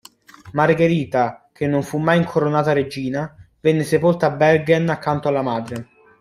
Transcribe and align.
Margherita, 0.53 1.47
che 1.53 1.67
non 1.67 1.83
fu 1.83 1.99
mai 1.99 2.17
incoronata 2.17 2.73
regina, 2.73 3.35
venne 3.59 3.83
sepolta 3.83 4.25
a 4.25 4.31
Bergen 4.35 4.89
accanto 4.89 5.27
alla 5.27 5.43
madre. 5.43 5.89